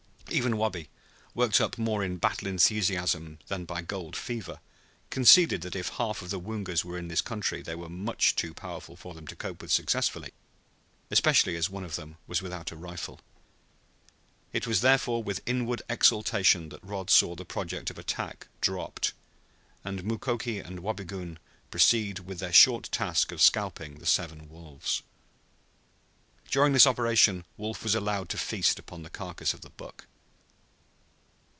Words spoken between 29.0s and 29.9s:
the carcass of the